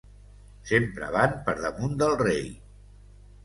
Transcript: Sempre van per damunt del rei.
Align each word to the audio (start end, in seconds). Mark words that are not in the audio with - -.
Sempre 0.69 1.11
van 1.17 1.37
per 1.49 1.57
damunt 1.61 1.95
del 2.03 2.19
rei. 2.25 2.51